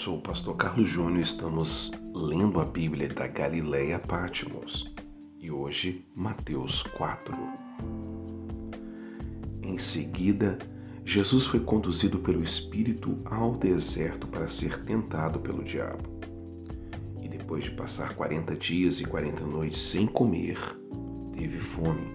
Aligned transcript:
sou 0.00 0.16
o 0.16 0.22
pastor 0.22 0.56
Carlos 0.56 0.88
Júnior 0.88 1.18
e 1.18 1.22
estamos 1.22 1.90
lendo 2.14 2.58
a 2.58 2.64
Bíblia 2.64 3.06
da 3.08 3.26
Galileia 3.26 3.98
Pátimos 3.98 4.90
e 5.38 5.50
hoje 5.50 6.06
Mateus 6.16 6.82
4. 6.96 7.36
Em 9.62 9.76
seguida, 9.76 10.58
Jesus 11.04 11.44
foi 11.44 11.60
conduzido 11.60 12.18
pelo 12.18 12.42
Espírito 12.42 13.18
ao 13.26 13.54
deserto 13.56 14.26
para 14.26 14.48
ser 14.48 14.82
tentado 14.84 15.38
pelo 15.38 15.62
diabo. 15.62 16.08
E 17.20 17.28
depois 17.28 17.64
de 17.64 17.72
passar 17.72 18.14
40 18.14 18.56
dias 18.56 19.02
e 19.02 19.04
40 19.04 19.44
noites 19.44 19.82
sem 19.82 20.06
comer, 20.06 20.58
teve 21.34 21.58
fome. 21.58 22.10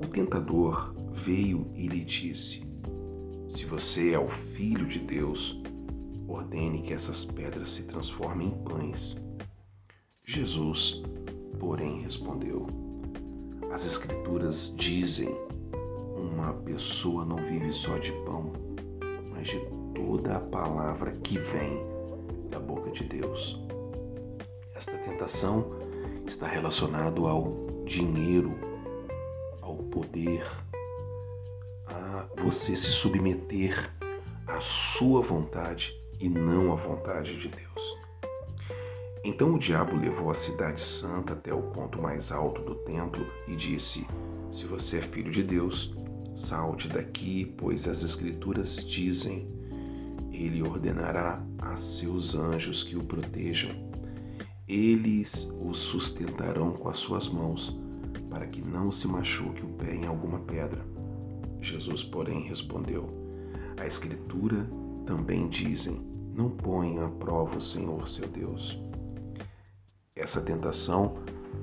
O 0.00 0.06
tentador 0.06 0.94
veio 1.12 1.68
e 1.74 1.88
lhe 1.88 2.04
disse: 2.04 2.62
Se 3.48 3.64
você 3.64 4.12
é 4.12 4.18
o 4.18 4.28
filho 4.28 4.86
de 4.86 5.00
Deus, 5.00 5.59
ordene 6.30 6.82
que 6.82 6.94
essas 6.94 7.24
pedras 7.24 7.70
se 7.70 7.82
transformem 7.82 8.48
em 8.48 8.64
pães. 8.64 9.16
Jesus, 10.24 11.02
porém, 11.58 12.02
respondeu: 12.02 12.66
As 13.72 13.84
Escrituras 13.84 14.74
dizem: 14.76 15.34
uma 16.16 16.52
pessoa 16.52 17.24
não 17.24 17.36
vive 17.36 17.72
só 17.72 17.98
de 17.98 18.12
pão, 18.24 18.52
mas 19.30 19.48
de 19.48 19.60
toda 19.94 20.36
a 20.36 20.40
palavra 20.40 21.12
que 21.12 21.38
vem 21.38 21.80
da 22.48 22.60
boca 22.60 22.90
de 22.90 23.04
Deus. 23.04 23.60
Esta 24.74 24.96
tentação 24.98 25.66
está 26.26 26.46
relacionado 26.46 27.26
ao 27.26 27.52
dinheiro, 27.84 28.52
ao 29.60 29.76
poder, 29.76 30.46
a 31.86 32.26
você 32.40 32.76
se 32.76 32.90
submeter 32.90 33.90
à 34.46 34.60
sua 34.60 35.20
vontade 35.20 35.99
e 36.20 36.28
não 36.28 36.72
à 36.72 36.76
vontade 36.76 37.38
de 37.38 37.48
Deus. 37.48 37.70
Então 39.24 39.54
o 39.54 39.58
diabo 39.58 39.96
levou 39.96 40.30
a 40.30 40.34
cidade 40.34 40.80
santa 40.80 41.32
até 41.32 41.52
o 41.52 41.62
ponto 41.62 42.00
mais 42.00 42.30
alto 42.30 42.62
do 42.62 42.74
templo 42.74 43.26
e 43.48 43.56
disse: 43.56 44.06
Se 44.50 44.66
você 44.66 44.98
é 44.98 45.02
filho 45.02 45.30
de 45.30 45.42
Deus, 45.42 45.94
salte 46.34 46.88
daqui, 46.88 47.54
pois 47.58 47.86
as 47.86 48.02
Escrituras 48.02 48.76
dizem: 48.86 49.46
Ele 50.32 50.62
ordenará 50.62 51.42
a 51.58 51.76
seus 51.76 52.34
anjos 52.34 52.82
que 52.82 52.96
o 52.96 53.04
protejam. 53.04 53.70
Eles 54.66 55.52
o 55.60 55.74
sustentarão 55.74 56.72
com 56.72 56.88
as 56.88 56.98
suas 56.98 57.28
mãos, 57.28 57.76
para 58.30 58.46
que 58.46 58.62
não 58.62 58.90
se 58.90 59.06
machuque 59.06 59.62
o 59.62 59.68
pé 59.74 59.94
em 59.94 60.06
alguma 60.06 60.38
pedra. 60.40 60.82
Jesus, 61.60 62.02
porém, 62.02 62.48
respondeu: 62.48 63.06
A 63.78 63.86
Escritura 63.86 64.66
também 65.04 65.48
dizem: 65.48 66.09
Não 66.34 66.50
ponha 66.50 67.06
à 67.06 67.08
prova 67.08 67.58
o 67.58 67.62
Senhor 67.62 68.08
seu 68.08 68.26
Deus. 68.28 68.80
Essa 70.16 70.40
tentação 70.40 71.14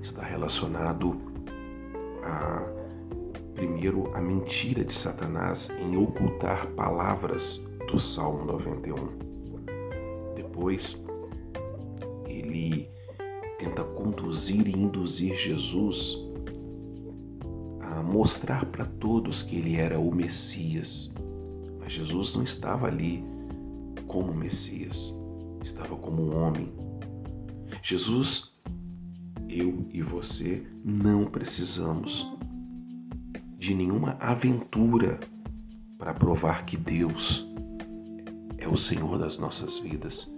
está 0.00 0.22
relacionado 0.22 1.20
a 2.22 2.82
primeiro 3.54 4.12
a 4.14 4.20
mentira 4.20 4.84
de 4.84 4.92
Satanás 4.92 5.70
em 5.78 5.96
ocultar 5.96 6.66
palavras 6.72 7.62
do 7.90 7.98
Salmo 7.98 8.44
91. 8.44 8.94
Depois, 10.34 11.02
ele 12.26 12.88
tenta 13.58 13.84
conduzir 13.84 14.66
e 14.66 14.72
induzir 14.72 15.36
Jesus 15.36 16.18
a 17.80 18.02
mostrar 18.02 18.66
para 18.66 18.84
todos 18.84 19.42
que 19.42 19.56
ele 19.56 19.76
era 19.76 19.98
o 19.98 20.12
Messias. 20.12 21.12
Mas 21.78 21.92
Jesus 21.92 22.34
não 22.34 22.42
estava 22.42 22.86
ali 22.86 23.24
como 24.12 24.34
Messias, 24.34 25.18
estava 25.64 25.96
como 25.96 26.22
um 26.22 26.36
homem. 26.36 26.70
Jesus, 27.82 28.54
eu 29.48 29.86
e 29.90 30.02
você 30.02 30.62
não 30.84 31.24
precisamos 31.24 32.30
de 33.56 33.74
nenhuma 33.74 34.18
aventura 34.20 35.18
para 35.96 36.12
provar 36.12 36.66
que 36.66 36.76
Deus 36.76 37.48
é 38.58 38.68
o 38.68 38.76
Senhor 38.76 39.18
das 39.18 39.38
nossas 39.38 39.78
vidas, 39.78 40.30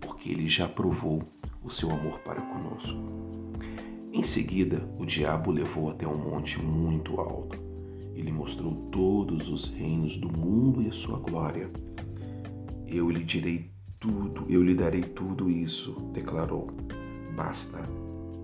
porque 0.00 0.30
Ele 0.30 0.48
já 0.48 0.66
provou 0.66 1.22
o 1.62 1.70
seu 1.70 1.88
amor 1.88 2.18
para 2.20 2.40
conosco. 2.40 2.98
Em 4.12 4.24
seguida, 4.24 4.82
o 4.98 5.06
diabo 5.06 5.52
levou 5.52 5.88
até 5.88 6.04
um 6.04 6.18
monte 6.18 6.60
muito 6.60 7.20
alto. 7.20 7.62
Ele 8.12 8.32
mostrou 8.32 8.74
todos 8.90 9.48
os 9.48 9.68
reinos 9.68 10.16
do 10.16 10.28
mundo 10.28 10.82
e 10.82 10.88
a 10.88 10.92
sua 10.92 11.20
glória. 11.20 11.70
Eu 12.92 13.08
lhe 13.08 13.22
direi 13.22 13.70
tudo, 14.00 14.44
eu 14.48 14.64
lhe 14.64 14.74
darei 14.74 15.02
tudo 15.02 15.48
isso, 15.48 15.92
declarou. 16.12 16.66
Basta 17.36 17.78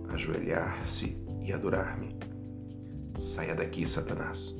ajoelhar-se 0.08 1.16
e 1.42 1.52
adorar-me. 1.52 2.14
Saia 3.18 3.56
daqui, 3.56 3.84
Satanás, 3.84 4.56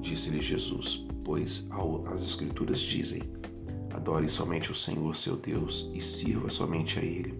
disse-lhe 0.00 0.40
Jesus, 0.40 1.06
pois 1.22 1.68
as 2.06 2.22
Escrituras 2.22 2.80
dizem: 2.80 3.22
adore 3.92 4.28
somente 4.30 4.72
o 4.72 4.74
Senhor 4.74 5.14
seu 5.14 5.36
Deus 5.36 5.90
e 5.92 6.00
sirva 6.00 6.48
somente 6.48 6.98
a 6.98 7.02
Ele. 7.02 7.38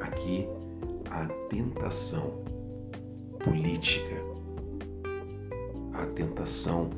Aqui 0.00 0.46
a 1.10 1.26
tentação 1.48 2.42
política, 3.44 4.16
a 5.92 6.06
tentação 6.06 6.90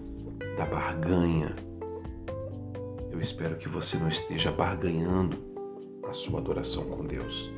da 0.56 0.64
barganha, 0.64 1.54
eu 3.10 3.20
espero 3.20 3.56
que 3.56 3.68
você 3.68 3.96
não 3.96 4.08
esteja 4.08 4.50
barganhando 4.50 5.36
a 6.08 6.12
sua 6.12 6.40
adoração 6.40 6.84
com 6.84 7.04
Deus. 7.04 7.50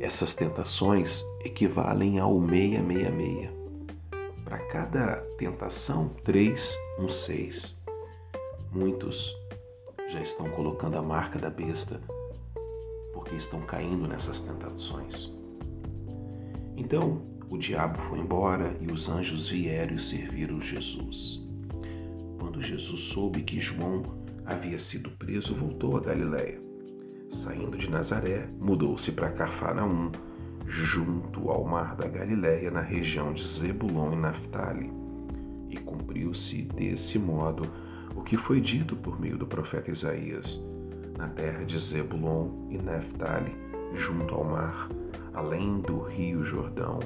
Essas 0.00 0.34
tentações 0.34 1.24
equivalem 1.44 2.18
ao 2.18 2.38
666. 2.40 3.50
Para 4.44 4.58
cada 4.66 5.16
tentação, 5.38 6.08
3, 6.24 6.76
um 6.98 7.08
6. 7.08 7.80
Muitos 8.72 9.34
já 10.08 10.20
estão 10.20 10.48
colocando 10.50 10.96
a 10.96 11.02
marca 11.02 11.38
da 11.38 11.50
besta 11.50 12.00
porque 13.12 13.34
estão 13.34 13.60
caindo 13.62 14.06
nessas 14.06 14.40
tentações. 14.40 15.32
Então 16.76 17.22
o 17.48 17.56
diabo 17.56 17.98
foi 18.08 18.18
embora 18.18 18.76
e 18.80 18.92
os 18.92 19.08
anjos 19.08 19.48
vieram 19.48 19.96
e 19.96 19.98
serviram 19.98 20.60
Jesus. 20.60 21.45
Quando 22.56 22.68
Jesus 22.68 23.00
soube 23.02 23.42
que 23.42 23.60
João 23.60 24.02
havia 24.46 24.78
sido 24.78 25.10
preso, 25.10 25.54
voltou 25.54 25.98
a 25.98 26.00
Galiléia. 26.00 26.58
Saindo 27.28 27.76
de 27.76 27.90
Nazaré, 27.90 28.48
mudou-se 28.58 29.12
para 29.12 29.30
Cafarnaum, 29.30 30.10
junto 30.66 31.50
ao 31.50 31.66
mar 31.66 31.94
da 31.96 32.08
Galiléia, 32.08 32.70
na 32.70 32.80
região 32.80 33.34
de 33.34 33.46
Zebulon 33.46 34.14
e 34.14 34.16
Naphtali. 34.16 34.90
E 35.68 35.76
cumpriu-se 35.76 36.62
desse 36.62 37.18
modo 37.18 37.70
o 38.16 38.22
que 38.22 38.38
foi 38.38 38.58
dito 38.58 38.96
por 38.96 39.20
meio 39.20 39.36
do 39.36 39.46
profeta 39.46 39.90
Isaías: 39.90 40.64
na 41.18 41.28
terra 41.28 41.62
de 41.62 41.78
Zebulon 41.78 42.70
e 42.70 42.78
Naphtali, 42.78 43.54
junto 43.92 44.34
ao 44.34 44.44
mar, 44.44 44.88
além 45.34 45.82
do 45.82 46.04
rio 46.04 46.42
Jordão, 46.42 47.00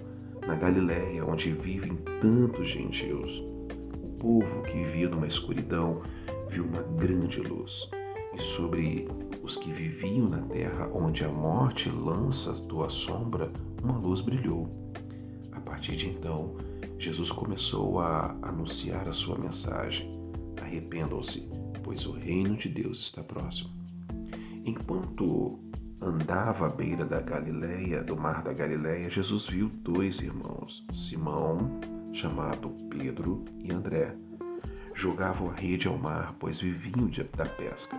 na 0.47 0.55
Galiléia, 0.55 1.25
onde 1.27 1.51
vivem 1.51 1.97
tantos 2.21 2.69
gentios 2.69 3.51
povo 4.21 4.63
que 4.63 4.73
vivia 4.73 5.09
numa 5.09 5.27
escuridão 5.27 6.03
viu 6.51 6.65
uma 6.65 6.83
grande 6.83 7.41
luz, 7.41 7.89
e 8.35 8.41
sobre 8.41 9.09
os 9.43 9.57
que 9.57 9.73
viviam 9.73 10.29
na 10.29 10.43
terra 10.43 10.89
onde 10.93 11.25
a 11.25 11.29
morte 11.29 11.89
lança 11.89 12.53
tua 12.69 12.89
sombra, 12.91 13.51
uma 13.83 13.97
luz 13.97 14.21
brilhou. 14.21 14.69
A 15.53 15.61
partir 15.61 15.97
de 15.97 16.09
então, 16.09 16.55
Jesus 16.99 17.33
começou 17.33 17.99
a 17.99 18.37
anunciar 18.43 19.09
a 19.09 19.13
sua 19.13 19.39
mensagem: 19.39 20.13
arrependam-se, 20.63 21.49
pois 21.83 22.07
o 22.07 22.13
reino 22.13 22.57
de 22.57 22.69
Deus 22.69 23.01
está 23.01 23.23
próximo. 23.23 23.71
Enquanto 24.65 25.59
andava 26.01 26.67
à 26.67 26.69
beira 26.69 27.05
da 27.05 27.21
Galileia, 27.21 28.03
do 28.03 28.17
mar 28.17 28.43
da 28.43 28.53
Galileia, 28.53 29.09
Jesus 29.09 29.47
viu 29.47 29.71
dois 29.83 30.21
irmãos, 30.21 30.85
Simão 30.93 31.81
chamado 32.13 32.71
Pedro 32.89 33.45
e 33.59 33.73
André. 33.73 34.15
Jogavam 34.95 35.51
a 35.51 35.55
rede 35.55 35.89
ao 35.89 35.97
mar, 35.97 36.35
pois 36.39 36.61
viviam 36.61 37.09
da 37.37 37.47
pesca. 37.47 37.97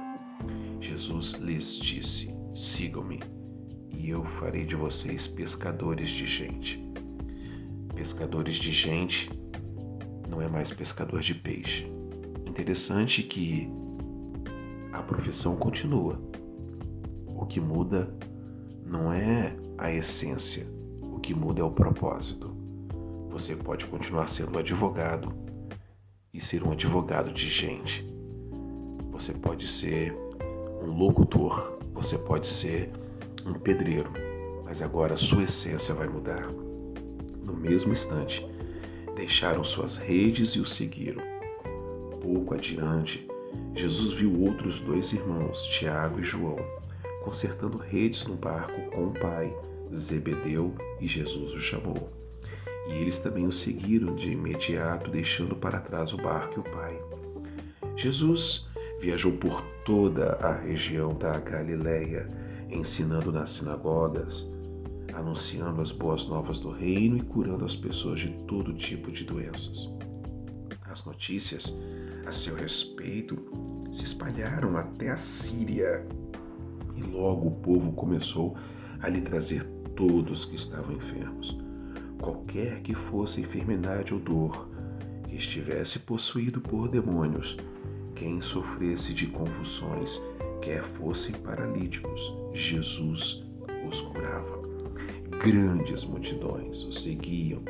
Jesus 0.80 1.34
lhes 1.34 1.76
disse: 1.76 2.36
Sigam-me, 2.54 3.20
e 3.90 4.10
eu 4.10 4.24
farei 4.40 4.66
de 4.66 4.76
vocês 4.76 5.28
pescadores 5.28 6.10
de 6.10 6.26
gente. 6.26 6.84
Pescadores 7.96 8.56
de 8.56 8.72
gente 8.72 9.30
não 10.30 10.42
é 10.42 10.48
mais 10.48 10.72
pescador 10.72 11.22
de 11.22 11.36
peixe. 11.36 11.86
Interessante 12.48 13.24
que 13.24 13.70
a 14.92 15.02
profissão 15.02 15.56
continua. 15.56 16.20
O 17.28 17.46
que 17.46 17.60
muda 17.60 18.14
não 18.86 19.12
é 19.12 19.56
a 19.78 19.92
essência, 19.92 20.68
o 21.02 21.20
que 21.20 21.34
muda 21.34 21.62
é 21.62 21.64
o 21.64 21.72
propósito. 21.72 22.51
Você 23.32 23.56
pode 23.56 23.86
continuar 23.86 24.28
sendo 24.28 24.60
advogado 24.60 25.34
e 26.34 26.40
ser 26.42 26.64
um 26.64 26.74
advogado 26.74 27.32
de 27.32 27.50
gente. 27.50 28.06
você 29.10 29.34
pode 29.34 29.68
ser 29.68 30.14
um 30.82 30.98
locutor, 30.98 31.80
você 31.94 32.18
pode 32.18 32.46
ser 32.48 32.92
um 33.46 33.54
pedreiro, 33.54 34.12
mas 34.66 34.82
agora 34.82 35.14
a 35.14 35.18
sua 35.18 35.44
essência 35.44 35.94
vai 35.94 36.10
mudar. 36.10 36.46
No 37.46 37.54
mesmo 37.54 37.94
instante, 37.94 38.46
deixaram 39.16 39.64
suas 39.64 39.96
redes 39.96 40.52
e 40.52 40.60
o 40.60 40.66
seguiram. 40.66 41.24
Pouco 42.22 42.54
adiante, 42.54 43.26
Jesus 43.76 44.14
viu 44.14 44.42
outros 44.42 44.82
dois 44.82 45.14
irmãos, 45.14 45.64
Tiago 45.68 46.20
e 46.20 46.24
João, 46.24 46.58
consertando 47.24 47.78
redes 47.78 48.26
no 48.26 48.36
barco 48.36 48.92
com 48.92 49.08
o 49.08 49.14
pai, 49.14 49.56
Zebedeu, 49.96 50.76
e 51.00 51.08
Jesus 51.08 51.54
o 51.54 51.60
chamou. 51.60 52.22
E 52.92 52.96
eles 52.96 53.20
também 53.20 53.48
o 53.48 53.52
seguiram 53.52 54.14
de 54.16 54.32
imediato, 54.32 55.10
deixando 55.10 55.56
para 55.56 55.80
trás 55.80 56.14
o 56.14 56.18
barco 56.18 56.56
e 56.58 56.60
o 56.60 56.64
pai. 56.64 57.02
Jesus 57.96 58.68
viajou 59.00 59.32
por 59.34 59.64
toda 59.86 60.34
a 60.34 60.54
região 60.54 61.14
da 61.16 61.40
Galileia, 61.40 62.28
ensinando 62.70 63.32
nas 63.32 63.52
sinagogas, 63.52 64.46
anunciando 65.14 65.82
as 65.82 65.92
boas 65.92 66.26
novas 66.26 66.60
do 66.60 66.70
reino 66.70 67.18
e 67.18 67.22
curando 67.22 67.66
as 67.66 67.76
pessoas 67.76 68.20
de 68.20 68.30
todo 68.46 68.74
tipo 68.74 69.12
de 69.12 69.24
doenças. 69.24 69.90
As 70.84 71.06
notícias 71.06 71.78
a 72.26 72.32
seu 72.32 72.56
respeito 72.56 73.38
se 73.94 74.04
espalharam 74.04 74.76
até 74.78 75.10
a 75.10 75.18
Síria 75.18 76.06
e 76.96 77.02
logo 77.02 77.48
o 77.48 77.52
povo 77.52 77.92
começou 77.94 78.56
a 79.02 79.10
lhe 79.10 79.22
trazer 79.22 79.66
todos 79.96 80.46
que 80.46 80.56
estavam 80.56 80.96
enfermos, 80.96 81.58
qualquer 82.22 82.82
que 82.82 82.94
fosse 82.94 83.42
enfermidade 83.42 84.14
ou 84.14 84.20
dor, 84.20 84.70
que 85.28 85.36
estivesse 85.36 86.00
possuído 86.00 86.62
por 86.62 86.88
demônios, 86.88 87.58
quem 88.16 88.42
sofresse 88.42 89.14
de 89.14 89.28
convulsões, 89.28 90.22
quer 90.62 90.84
fossem 90.84 91.34
paralíticos, 91.36 92.34
Jesus 92.54 93.44
os 93.88 94.02
curava. 94.02 94.62
Grandes 95.44 96.06
multidões 96.06 96.84
o 96.84 96.94
seguiam, 96.94 97.64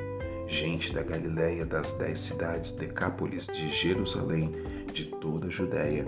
gente 0.47 0.91
da 0.93 1.01
Galiléia, 1.01 1.65
das 1.65 1.93
dez 1.93 2.19
cidades, 2.19 2.73
Decápolis, 2.73 3.47
de 3.47 3.71
Jerusalém, 3.71 4.51
de 4.93 5.05
toda 5.05 5.47
a 5.47 5.49
Judéia 5.49 6.05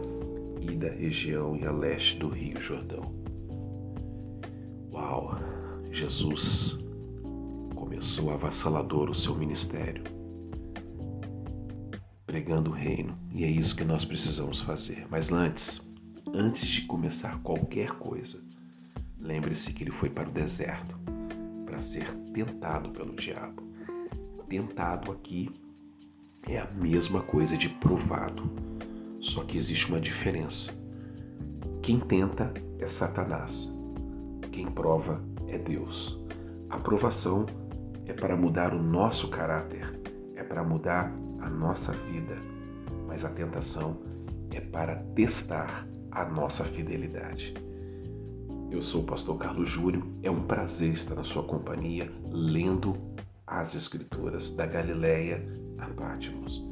e 0.60 0.75
da 0.75 0.89
região 0.89 1.56
e 1.56 1.66
a 1.66 1.72
leste 1.72 2.18
do 2.18 2.28
Rio 2.28 2.60
Jordão. 2.60 3.13
Uau! 4.92 5.38
Jesus 5.92 6.82
começou 8.03 8.31
avassalador 8.31 9.09
o 9.09 9.15
seu 9.15 9.33
ministério, 9.33 10.03
pregando 12.25 12.69
o 12.69 12.73
reino, 12.73 13.17
e 13.31 13.45
é 13.45 13.47
isso 13.47 13.77
que 13.77 13.85
nós 13.85 14.03
precisamos 14.03 14.59
fazer. 14.59 15.07
Mas 15.09 15.31
antes, 15.31 15.81
antes 16.33 16.67
de 16.67 16.81
começar 16.81 17.39
qualquer 17.41 17.91
coisa, 17.91 18.41
lembre-se 19.17 19.71
que 19.71 19.85
ele 19.85 19.91
foi 19.91 20.09
para 20.09 20.27
o 20.27 20.33
deserto 20.33 21.00
para 21.65 21.79
ser 21.79 22.13
tentado 22.33 22.89
pelo 22.89 23.15
diabo. 23.15 23.63
Tentado 24.50 25.09
aqui 25.09 25.50
é 26.50 26.59
a 26.59 26.69
mesma 26.71 27.21
coisa 27.21 27.55
de 27.55 27.69
provado, 27.69 28.51
só 29.21 29.45
que 29.45 29.57
existe 29.57 29.88
uma 29.88 30.01
diferença. 30.01 30.77
Quem 31.81 32.01
tenta 32.01 32.53
é 32.79 32.88
Satanás, 32.89 33.73
quem 34.51 34.69
prova 34.69 35.23
é 35.47 35.57
Deus. 35.57 36.19
A 36.69 36.77
provação 36.77 37.45
é 38.05 38.13
para 38.13 38.35
mudar 38.35 38.73
o 38.73 38.81
nosso 38.81 39.29
caráter, 39.29 40.00
é 40.35 40.44
para 40.44 40.63
mudar 40.63 41.11
a 41.41 41.50
nossa 41.50 41.94
vida, 41.94 42.38
mas 43.07 43.23
a 43.23 43.29
tentação 43.29 43.97
é 44.51 44.59
para 44.59 44.97
testar 45.15 45.88
a 46.11 46.25
nossa 46.25 46.63
fidelidade. 46.63 47.53
Eu 48.71 48.81
sou 48.81 49.01
o 49.01 49.05
pastor 49.05 49.38
Carlos 49.38 49.69
Júnior, 49.69 50.03
é 50.23 50.31
um 50.31 50.41
prazer 50.41 50.94
estar 50.94 51.15
na 51.15 51.23
sua 51.23 51.44
companhia 51.44 52.11
lendo 52.31 52.95
as 53.45 53.75
escrituras 53.75 54.55
da 54.55 54.65
Galileia 54.65 55.45
a 55.77 55.85
Pátimos. 55.88 56.63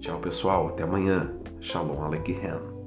Tchau, 0.00 0.20
pessoal, 0.20 0.68
até 0.68 0.82
amanhã. 0.82 1.32
Shalom 1.60 2.02
Aleichem. 2.02 2.78